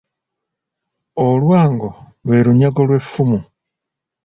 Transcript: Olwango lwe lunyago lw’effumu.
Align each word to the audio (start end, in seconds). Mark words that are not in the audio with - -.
Olwango 1.25 1.89
lwe 2.25 2.37
lunyago 2.45 2.81
lw’effumu. 2.87 3.39